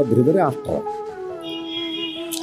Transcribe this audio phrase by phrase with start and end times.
[0.00, 0.82] ധൃതരാഷ്ട്രം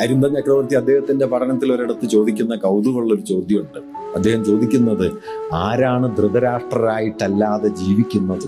[0.01, 3.79] അരിന്തൻ ചക്രവർത്തി അദ്ദേഹത്തിന്റെ പഠനത്തിൽ ഒരിടത്ത് ചോദിക്കുന്ന കൗതുകമുള്ള ഒരു ചോദ്യമുണ്ട്.
[4.15, 5.11] അദ്ദേഹം ചോദിക്കുന്നത്
[5.53, 8.47] ആരാണ് ധൃതരാഷ്ട്രരായിട്ടല്ലാതെ ജീവിക്കുന്നത്?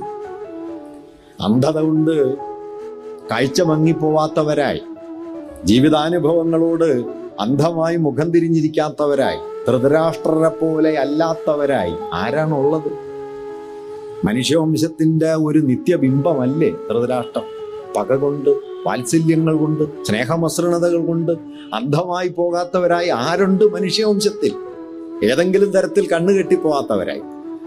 [1.42, 2.38] അന്ധത കൊണ്ട്
[3.32, 4.82] കാഴ്ച മങ്ങിപ്പോവാത്തവരായി
[5.64, 7.04] ജീവിതാനുഭവങ്ങളോട്
[7.40, 9.38] അന്ധമായി മുഖം തിരിഞ്ഞിരിക്കാത്തവരായി
[9.68, 12.92] ധൃതരാഷ്ട്രരെ പോലെ അല്ലാത്തവരായി ആരാണുള്ളത്?
[14.26, 17.44] മനുഷ്യവംശത്തിന്റെ ഒരു നിത്യബിംബമല്ലേ ധൃതരാഷ്ട്രം?
[17.98, 21.32] പക കൊണ്ട് വാത്സല്യങ്ങൾ കൊണ്ട് സ്നേഹമസൃണതകൾ കൊണ്ട്
[21.74, 24.54] അന്ധമായി പോകാത്തവരായി ആരുണ്ട് മനുഷ്യവംശത്തിൽ?
[25.26, 27.22] ഏതെങ്കിലും തരത്തിൽ കണ്ണുകെട്ടിപ്പോകാത്തവരായി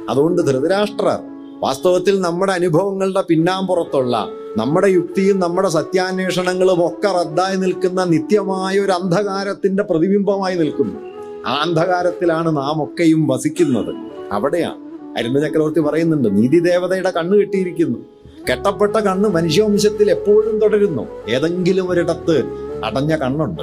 [0.09, 1.19] അതുകൊണ്ട് ധൃതരാഷ്ട്രർ
[1.63, 10.57] വാസ്തവത്തിൽ നമ്മുടെ അനുഭവങ്ങളുടെ പിന്നാമ്പുറത്തുള്ള നമ്മുടെ യുക്തിയും നമ്മുടെ സത്യാന്വേഷണങ്ങളും ഒക്കെ റദ്ദായി നിൽക്കുന്ന നിത്യമായ ഒരു അന്ധകാരത്തിന്റെ പ്രതിബിംബമായി
[10.57, 11.01] നിൽക്കുന്നു.
[11.47, 13.95] ആ അന്ധകാരത്തിലാണ് നാം ഒക്കെയും വസിക്കുന്നത്.
[14.33, 14.85] അവിടെയാണ്.
[15.19, 18.14] അരുണ ചക്രവർത്തി പറയുന്നുണ്ട് നീതി ദേവതയുടെ കണ്ണു കെട്ടിയിരിക്കുന്നു.
[18.51, 21.07] കെട്ടപ്പെട്ട കണ്ണ് മനുഷ്യവംശത്തിൽ എപ്പോഴും തുടരുന്നു.
[21.31, 22.45] ഏതെങ്കിലും ഒരിടത്ത്
[22.85, 23.63] അടഞ്ഞ കണ്ണുണ്ട്.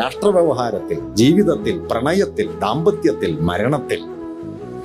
[0.00, 3.98] രാഷ്ട്രവ്യവഹാരത്തിൽ ജീവിതത്തിൽ പ്രണയത്തിൽ ദാമ്പത്യത്തിൽ മരണത്തിൽ.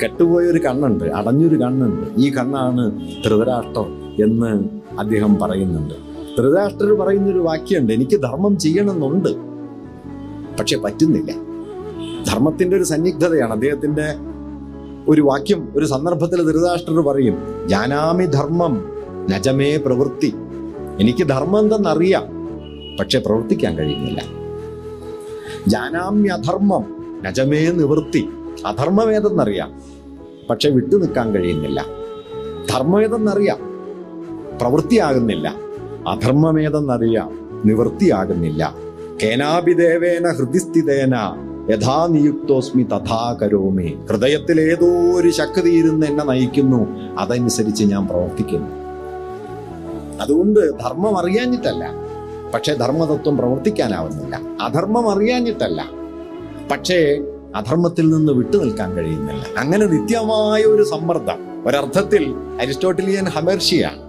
[0.03, 2.21] കെട്ടുപോയൊരു കണ്ണുണ്ട് അടഞ്ഞൊരു കണ്ണുണ്ട്.
[2.21, 2.91] ഈ കണ്ണാണ്
[3.25, 4.63] ധൃതരാഷ്ട്രം എന്ന്
[4.99, 5.93] അദ്ദേഹം പറയുന്നുണ്ട്.
[6.37, 9.29] ധൃതരാഷ്ട്രർ പറയുന്നൊരു വാക്യമുണ്ട് എനിക്ക് ധർമ്മം ചെയ്യണമെന്നുണ്ട്.
[10.59, 11.31] പക്ഷെ പറ്റുന്നില്ല.
[12.31, 13.53] ധർമ്മത്തിന്റെ ഒരു സന്നിഗ്ധതയാണ്.
[13.53, 14.15] അദ്ദേഹത്തിന്റെ
[15.07, 18.94] ഒരു വാക്യം ഒരു സന്ദർഭത്തിൽ ധൃതരാഷ്ട്രർ പറയും ജാനാമി ധർമ്മം
[19.29, 20.33] നജമേ പ്രവൃത്തി.
[20.99, 22.25] എനിക്ക് ധർമ്മം എന്തെന്നറിയാം
[22.99, 24.21] പക്ഷെ പ്രവർത്തിക്കാൻ കഴിയുന്നില്ല.
[25.67, 28.29] ജാനാമ്യധർമ്മം നജമേ നിവൃത്തി.
[28.65, 29.81] അധർമ്മം ഏതെന്നറിയാം
[30.49, 31.85] പക്ഷെ വിട്ടു നിൽക്കാൻ കഴിയുന്നില്ല.
[32.69, 33.57] ധർമ്മം ഏതെന്നറിയാം
[34.61, 35.55] പ്രവൃത്തിയാകുന്നില്ല.
[36.07, 38.75] അധർമ്മമേതെന്നറിയാം നിവൃത്തിയാകുന്നില്ല.
[39.23, 41.15] കേനാഭിദേവേന ഹൃദിസ്ഥിതേന
[41.69, 43.97] യഥാ നിയുക്തോസ്മി തഥാ കരോമി.
[44.09, 46.87] ഹൃദയത്തിൽ ഏതോ ഒരു ശക്തി ഇരുന്ന് എന്നെ നയിക്കുന്നു
[47.19, 48.84] അതനുസരിച്ച് ഞാൻ പ്രവർത്തിക്കുന്നു.
[50.21, 52.05] അതുകൊണ്ട് ധർമ്മം അറിയാഞ്ഞിട്ടല്ല.
[52.53, 54.41] പക്ഷേ ധർമ്മതത്വം പ്രവർത്തിക്കാനാവുന്നില്ല.
[54.61, 55.85] അധർമ്മം അറിയാഞ്ഞിട്ടല്ല.
[56.71, 57.17] പക്ഷേ
[57.55, 59.45] അധർമ്മത്തിൽ നിന്ന് വിട്ടു നിൽക്കാൻ കഴിയുന്നില്ല.
[59.57, 64.05] അങ്ങനെ നിത്യമായ ഒരു സമ്മർദ്ദം ഒരർത്ഥത്തിൽ അരിസ്റ്റോട്ടിലിയൻ ഹമേർഷിയാണ്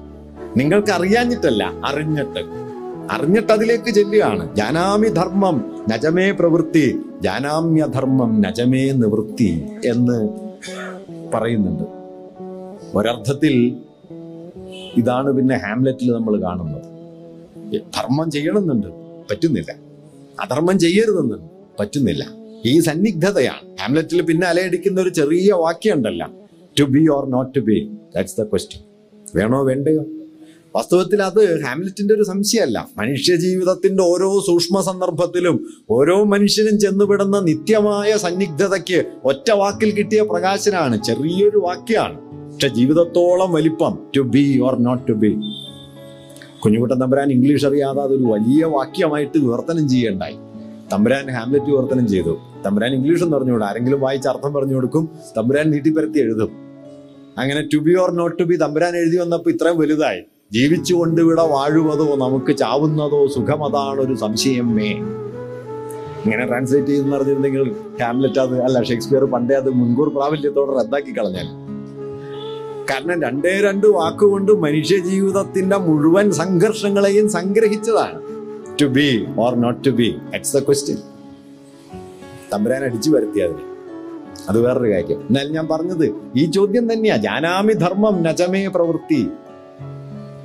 [0.60, 2.40] നിങ്ങൾക്ക് അറിയാഞ്ഞിട്ടല്ല അറിഞ്ഞിട്ട്.
[3.10, 4.56] അറിഞ്ഞിട്ട് അതിലേക്ക് ചെല്ലുകയാണ്.
[4.56, 10.28] ജാനാമി ധർമ്മം നജമേ പ്രവൃത്തി ജാനാമ്യധർമ്മം നജമേ നിവൃത്തി എന്ന്
[11.34, 11.82] പറയുന്നുണ്ട്.
[12.98, 13.76] ഒരർത്ഥത്തിൽ
[14.96, 16.82] ഇതാണ് പിന്നെ ഹാംലെറ്റിൽ നമ്മൾ കാണുന്നത്.
[17.80, 18.86] ധർമ്മം ചെയ്യണമെന്നുണ്ട്.
[19.30, 19.74] പറ്റുന്നില്ല.
[20.40, 21.50] അധർമ്മം ചെയ്യരുതെന്നുണ്ട്
[21.80, 22.26] പറ്റുന്നില്ല.
[22.66, 23.76] ഈ സന്നിഗ്ധതയാണ്.
[23.76, 26.26] ഹാംലെറ്റിൽ പിന്നെ അലയടിക്കുന്ന ഒരു ചെറിയ വാക്യം ഉണ്ടല്ലോ
[26.80, 28.82] to be or not to be that's the question
[29.36, 30.04] വേണോ വേണ്ടയോ?
[30.76, 32.88] വാസ്തവത്തിൽ അത് ഹാംലെറ്റിന്റെ ഒരു സംശയമല്ല.
[32.96, 41.04] മനുഷ്യ ജീവിതത്തിന്റെ ഓരോ സൂക്ഷ്മ സന്ദർഭത്തിലും ഓരോ മനുഷ്യനും ചെന്നുപെടുന്ന നിത്യമായ സന്നിഗ്ധതയ്ക്ക് ഒറ്റ വാക്കിൽ കിട്ടിയ പ്രകാശനാണ്.
[41.04, 42.25] ചെറിയൊരു വാക്യമാണ്
[42.56, 43.94] പക്ഷെ ജീവിതത്തോളം വലിപ്പം.
[44.14, 45.30] To be or not to be
[46.62, 50.36] Kunjukuttan Thampuran English അറിയാതെ അതൊരു വലിയ വാക്യമായിട്ട് വിവർത്തനം ചെയ്യണ്ടായി.
[50.92, 52.32] തമ്പുരാൻ ഹാംലെറ്റ് വിവർത്തനം ചെയ്തു.
[52.66, 55.04] തമ്പുരാൻ ഇംഗ്ലീഷ് എന്ന് പറഞ്ഞുകൂടാ ആരെങ്കിലും വായിച്ച് അർത്ഥം പറഞ്ഞു കൊടുക്കും
[55.36, 56.50] തമ്പുരാൻ നീട്ടിപ്പരത്തി എഴുതും.
[57.42, 60.22] അങ്ങനെ to be or not to be Thampuran എഴുതി വന്നപ്പോൾ ഇത്രയും വലുതായി.
[60.58, 64.90] ജീവിച്ചുകൊണ്ട് ഇവിടെ വാഴുവതോ നമുക്ക് ചാവുന്നതോ സുഖമതാണൊരു സംശയം മേ
[66.24, 67.64] ഇങ്ങനെ ട്രാൻസ്ലേറ്റ് ചെയ്തെന്ന് പറഞ്ഞിരുന്നെങ്കിൽ
[68.02, 71.48] ഹാംലെറ്റ് അത് അല്ല ഷേക്സ്പിയർ പണ്ടേ അത് മുൻകൂർ പ്രാബല്യത്തോടെ റദ്ദാക്കി കളഞ്ഞാൽ.
[72.90, 78.20] കാരണം രണ്ടേ രണ്ട് വാക്കുകൊണ്ട് മനുഷ്യ ജീവിതത്തിന്റെ മുഴുവൻ സംഘർഷങ്ങളെയും സംഗ്രഹിച്ചതാണ്.
[78.80, 80.96] To be or not to be that's a question
[82.52, 83.58] Thampuran അടിച്ചു വരുത്തി അതിന്.
[84.48, 85.20] അത് വേറൊരു കാര്യം.
[85.20, 87.16] എന്നാൽ ഞാൻ പറഞ്ഞത് ഈ ചോദ്യം തന്നെയാ.
[87.16, 89.28] ജാനാമി ധർമ്മം നജമേ പ്രവൃത്തി.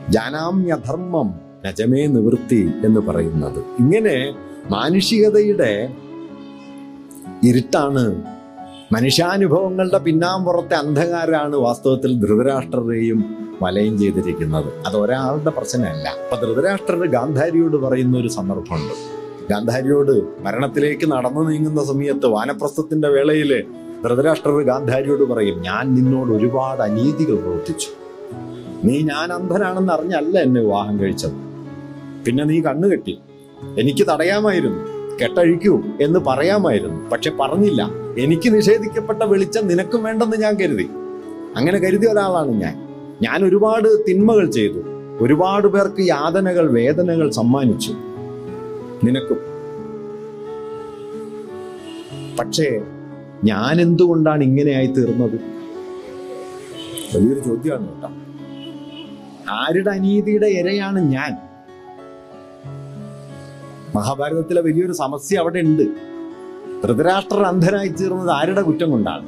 [0.09, 1.33] ജാനാമ്യധർമ്മം
[1.65, 3.59] നജമേ നിവൃത്തി എന്ന് പറയുന്നത്.
[3.79, 4.35] ഇങ്ങനെ
[4.69, 5.93] മാനുഷികതയുടെ
[7.43, 8.23] ഇരുട്ടാണ്
[8.91, 14.73] മനുഷ്യാനുഭവങ്ങളുടെ പിന്നാമ്പുറത്തെ അന്ധകാരാണ് വാസ്തവത്തിൽ ധൃതരാഷ്ട്രരെയും വലയം ചെയ്തിരിക്കുന്നത്.
[14.87, 16.09] അത് ഒരാളുടെ പ്രശ്നമല്ല.
[16.09, 18.93] അപ്പൊ ധൃതരാഷ്ട്രർ ഗാന്ധാരിയോട് പറയുന്ന ഒരു സന്ദർഭമുണ്ട്.
[19.49, 20.11] ഗാന്ധാരിയോട്
[20.43, 23.63] മരണത്തിലേക്ക് നടന്നു നീങ്ങുന്ന സമയത്ത് വാനപ്രസ്ഥത്തിന്റെ വേളയിൽ
[24.03, 27.87] ധൃതരാഷ്ട്രർ ഗാന്ധാരിയോട് പറയും ഞാൻ നിന്നോട് ഒരുപാട് അനീതികൾ പ്രവർത്തിച്ചു.
[28.83, 31.33] നീ ഞാൻ അന്ധനാണെന്ന് അറിഞ്ഞല്ല എന്നെ വിവാഹം കഴിച്ചത്.
[32.25, 33.19] പിന്നെ നീ കണ്ണുകെട്ടി.
[33.79, 34.90] എനിക്ക് തടയാമായിരുന്നു.
[35.19, 37.09] കെട്ടഴിക്കൂ എന്ന് പറയാമായിരുന്നു.
[37.09, 37.89] പക്ഷെ പറഞ്ഞില്ല.
[38.19, 40.89] എനിക്ക് നിഷേധിക്കപ്പെട്ട വെളിച്ചം നിനക്കും വേണ്ടെന്ന് ഞാൻ കരുതി.
[41.55, 42.87] അങ്ങനെ കരുതിയ ഒരാളാണ് ഞാൻ.
[43.21, 44.83] ഞാൻ ഒരുപാട് തിന്മകൾ ചെയ്തു.
[45.19, 47.91] ഒരുപാട് പേർക്ക് യാതനകൾ വേദനകൾ സമ്മാനിച്ചു.
[49.03, 49.37] നിനക്കും.
[52.39, 52.81] പക്ഷേ
[53.43, 55.39] ഞാൻ എന്തുകൊണ്ടാണ് ഇങ്ങനെയായി തീർന്നത്?
[57.15, 58.09] വലിയൊരു ചോദ്യമാണ് കേട്ടോ.
[59.49, 61.50] ആരുടെ അനീതിയുടെ ഇരയാണ് ഞാൻ?
[63.95, 65.83] മഹാഭാരതത്തിലെ വലിയൊരു സമസ്യ അവിടെ ഉണ്ട്
[66.83, 69.27] ധൃതരാഷ്ട്രർ അന്ധനായി തീർന്നത് ആരുടെ കുറ്റം കൊണ്ടാണ്?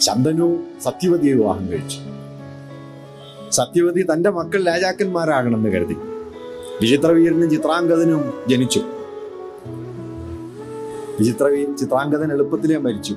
[0.00, 1.96] ശന്തനു സത്യവതിയെ വിവാഹം കഴിച്ചു.
[3.50, 5.96] സത്യവതി തന്റെ മക്കൾ രാജാക്കന്മാരാകണമെന്ന് കരുതി.
[6.80, 8.80] വിചിത്രവീരനും ചിത്രാംഗതനും ജനിച്ചു.
[11.20, 13.14] വിചിത്രവീരൻ ചിത്രാംഗതൻ എളുപ്പത്തിലേ മരിച്ചു.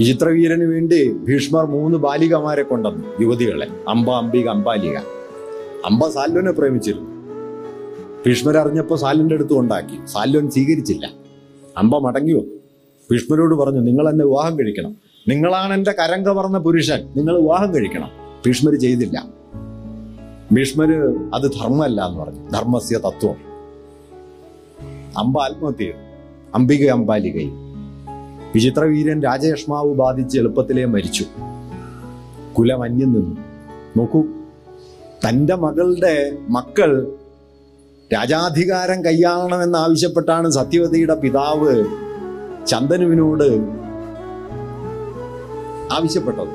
[0.00, 3.08] വിചിത്രവീരന് വേണ്ടി ഭീഷ്മർ മൂന്ന് ബാലികമാരെ കൊണ്ടുവന്നു.
[3.20, 4.96] യുവതികളെ അമ്പ അംബിക അമ്പാലിക.
[5.84, 7.17] അമ്പ സാൽവനെ പ്രേമിച്ചിരുന്നു.
[8.26, 10.06] ഭീഷ്മർ അറിഞ്ഞപ്പോൾ സാല്വന്റെ അടുത്ത് കൊണ്ടാക്കി.
[10.06, 11.10] സാല്യൻ സ്വീകരിച്ചില്ല.
[11.76, 12.54] അമ്പ മടങ്ങി വന്നു.
[13.12, 14.96] ഭീഷ്മരോട് പറഞ്ഞു നിങ്ങൾ എന്നെ വിവാഹം കഴിക്കണം.
[15.28, 17.08] നിങ്ങളാണ് എന്റെ കരം കവർന്ന പുരുഷൻ.
[17.16, 18.10] നിങ്ങൾ വിവാഹം കഴിക്കണം.
[18.46, 19.24] ഭീഷ്മർ ചെയ്തില്ല.
[20.52, 20.96] ഭീഷ്മര്
[21.34, 22.50] അത് ധർമ്മമല്ല എന്ന് പറഞ്ഞു.
[22.50, 23.36] ധർമ്മസ്യ തത്വം.
[25.18, 25.96] അമ്പ ആത്മഹത്യ ചെയ്തു.
[26.54, 27.52] അംബിക അമ്പാലികയും
[28.54, 31.24] വിചിത്രവീരൻ രാജയഷ്മാവ് ബാധിച്ച് എളുപ്പത്തിലേ മരിച്ചു.
[32.58, 33.36] കുലം അന്യം നിന്നു.
[33.96, 34.24] നോക്കൂ
[35.28, 37.17] തന്റെ മകളുടെ മക്കൾ
[38.12, 41.84] രാജാധികാരം കൈയാളണമെന്ന് ആവശ്യപ്പെട്ടാണ് സത്യവതിയുടെ പിതാവ്
[42.66, 43.48] ചന്ദനുവിനോട്
[45.92, 46.52] ആവശ്യപ്പെട്ടത്.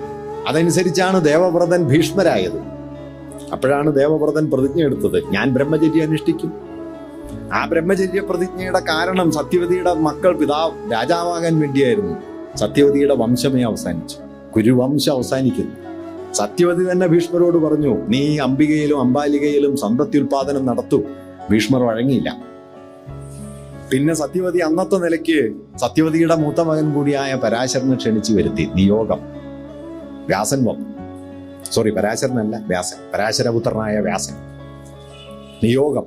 [0.47, 2.59] അതനുസരിച്ചാണ് ദേവവ്രതൻ ഭീഷ്മരായത്.
[3.51, 5.23] അപ്പോഴാണ് ദേവവ്രതൻ പ്രതിജ്ഞ എടുത്തത്.
[5.29, 6.51] ഞാൻ ബ്രഹ്മചര്യ അനുഷ്ഠിക്കും.
[7.53, 12.15] ആ ബ്രഹ്മചര്യ പ്രതിജ്ഞയുടെ കാരണം സത്യവതിയുടെ മക്കൾ പിതാവ് രാജാവാകാൻ വേണ്ടിയായിരുന്നു.
[12.57, 14.17] സത്യവതിയുടെ വംശമേ അവസാനിച്ചു.
[14.55, 15.75] കുരുവംശം അവസാനിക്കുന്നു.
[16.33, 21.03] സത്യവതി തന്നെ ഭീഷ്മരോട് പറഞ്ഞു നീ അംബികയിലും അംബാലികയിലും സന്തത്യുൽപാദനം നടത്തൂ.
[21.51, 22.53] ഭീഷ്മർ വഴങ്ങിയില്ല.
[23.91, 28.69] പിന്നെ സത്യവതി അന്നത്തെ നിലയ്ക്ക് സത്യവതിയുടെ മൂത്ത മകൻ കൂടിയായ പരാശരനെ ക്ഷണിച്ചു വരുത്തി.
[28.75, 29.19] നിയോഗം.
[30.27, 30.93] വ്യാസൻ വന്നു
[31.71, 32.97] സോറി പരാശരനല്ല വ്യാസൻ.
[33.13, 34.33] പരാശരപുത്രനായ വ്യാസൻ.
[35.63, 36.03] നിയോഗം.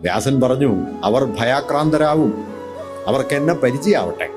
[0.00, 2.44] വ്യാസൻ പറഞ്ഞു അവർ ഭയാക്രാന്തരാവും.
[3.06, 4.28] അവർക്ക് എന്നെ പരിചയമാവട്ടെ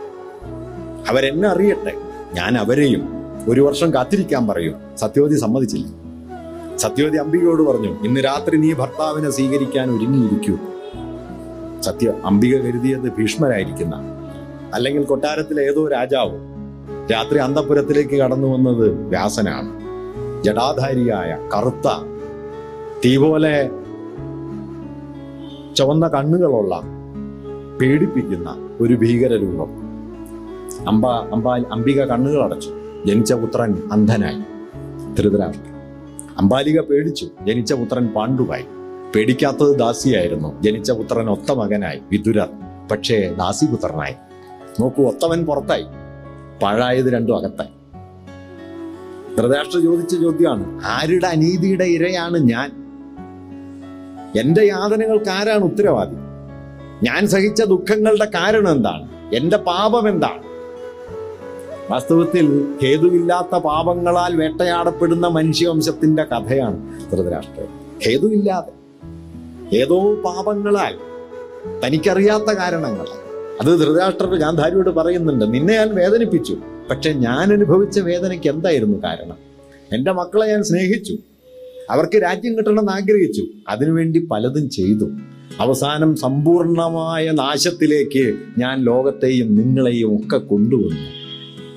[1.09, 1.93] അവരെന്നെ അറിയട്ടെ.
[2.33, 3.09] ഞാൻ അവരെയും
[3.47, 4.75] ഒരു വർഷം കാത്തിരിക്കാൻ പറയും.
[4.97, 6.02] സത്യവതി സമ്മതിച്ചില്ല.
[6.77, 10.55] സത്യവതി അംബികയോട് പറഞ്ഞു ഇന്ന് രാത്രി നീ ഭർത്താവിനെ സ്വീകരിക്കാൻ ഒരുങ്ങിയിരിക്കൂ.
[11.81, 13.95] സത്യ അംബിക കരുതിയത് ഭീഷ്മരായിരിക്കുന്ന
[14.73, 16.37] അല്ലെങ്കിൽ കൊട്ടാരത്തിലെ ഏതോ രാജാവ്
[17.13, 19.71] രാത്രി അന്തപുരത്തിലേക്ക് കടന്നു വന്നത് വ്യാസനാണ്.
[20.43, 21.87] ജടാധാരിയായ കറുത്ത
[23.05, 23.69] തീ പോലെ
[25.75, 26.81] ചുവന്ന കണ്ണുകളുള്ള
[27.81, 29.69] പേടിപ്പിക്കുന്ന ഒരു ഭീകരരൂപം.
[30.87, 32.69] അംബ അംബ അംബിക കണ്ണുകൾ അടച്ചു
[33.05, 34.41] ജനിച്ച പുത്രൻ അന്ധനായി.
[35.15, 35.72] ധൃതരാഷ്ട്രം
[36.37, 37.29] അമ്പാലിക പേടിച്ചു.
[37.47, 38.65] ജനിച്ച പുത്രൻ പാണ്ഡുവായി.
[39.15, 40.61] പേടിക്കാത്തത് ദാസിയായിരുന്നു.
[40.61, 42.49] ജനിച്ച പുത്രൻ ഒത്ത മകനായി വിതുരർ
[42.91, 44.13] പക്ഷേ ദാസിപുത്രനായി
[44.81, 45.85] നോക്കൂ ഒത്തവൻ പുറത്തായി.
[46.61, 47.69] പാഴായത് രണ്ടും അകത്തായി.
[49.35, 52.83] ധൃതാഷ്ട്ര ചോദിച്ച ചോദ്യമാണ് ആരുടെ അനീതിയുടെ ഇരയാണ് ഞാൻ?
[54.39, 56.15] എന്റെ യാതനകൾക്ക് ആരാണ് ഉത്തരവാദി?
[57.03, 59.35] ഞാൻ സഹിച്ച ദുഃഖങ്ങളുടെ കാരണം എന്താണ്?
[59.35, 60.52] എന്റെ പാപം എന്താണ്?
[61.93, 67.67] വാസ്തവത്തിൽ ഹേതുവില്ലാത്ത പാപങ്ങളാൽ വേട്ടയാടപ്പെടുന്ന മനുഷ്യവംശത്തിന്റെ കഥയാണ് ധൃതരാഷ്ട്രം
[68.05, 68.71] ഹേതുവില്ലാതെ.
[69.75, 70.95] ഏതോ പാപങ്ങളാൽ.
[71.85, 73.05] തനിക്കറിയാത്ത കാരണങ്ങൾ.
[73.61, 75.53] അത് ധൃതരാഷ്ട്രർ ഗാന്ധാരിയോട് പറയുന്നുണ്ട്.
[75.53, 76.57] നിന്നെ ഞാൻ വേദനിപ്പിച്ചു.
[76.89, 79.37] പക്ഷെ ഞാൻ അനുഭവിച്ച വേദനയ്ക്ക് എന്തായിരുന്നു കാരണം?
[79.93, 81.17] എന്റെ മക്കളെ ഞാൻ സ്നേഹിച്ചു.
[81.89, 83.43] അവർക്ക് രാജ്യം കിട്ടണമെന്ന് ആഗ്രഹിച്ചു.
[83.69, 85.09] അതിനുവേണ്ടി പലതും ചെയ്തു.
[85.59, 91.22] അവസാനം സമ്പൂർണമായ നാശത്തിലേക്ക് ഞാൻ ലോകത്തെയും നിങ്ങളെയും ഒക്കെ കൊണ്ടുവന്നു.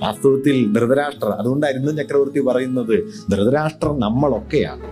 [0.03, 2.95] വാസ്തവത്തിൽ ധൃതരാഷ്ട്രർ അതുകൊണ്ടായിരുന്നു ചക്രവർത്തി പറയുന്നത്
[3.33, 4.85] ധൃതരാഷ്ട്രർ നമ്മളൊക്കെയാണ്.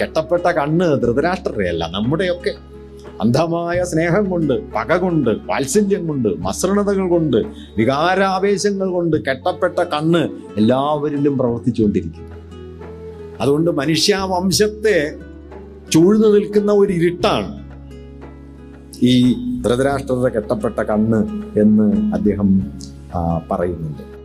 [0.00, 2.54] കെട്ടപ്പെട്ട കണ്ണ് ധൃതരാഷ്ട്രരെയല്ല നമ്മുടെയൊക്കെ.
[3.20, 7.36] അന്ധമായ സ്നേഹം കൊണ്ട് പക കൊണ്ട് വാത്സല്യം കൊണ്ട് മസൃണതകൾ കൊണ്ട്
[7.78, 12.32] വികാരാവേശങ്ങൾ കൊണ്ട് കെട്ടപ്പെട്ട കണ്ണ് എല്ലാവരിലും പ്രവർത്തിച്ചുകൊണ്ടിരിക്കുന്നു.
[13.40, 15.18] അതുകൊണ്ട് മനുഷ്യവംശത്തെ
[15.92, 17.52] ചൂഴ്ന്നു നിൽക്കുന്ന ഒരു ഇരുട്ടാണ്
[19.02, 19.14] ഈ
[19.62, 21.20] ധൃതരാഷ്ട്രത കെട്ടപ്പെട്ട കണ്ണ്
[21.60, 22.50] എന്ന് അദ്ദേഹം
[23.50, 24.15] പറയുന്നുണ്ട്.